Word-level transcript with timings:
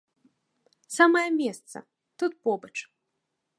Самае 0.97 1.27
месца, 1.41 1.77
тут 2.23 2.33
побач. 2.49 2.75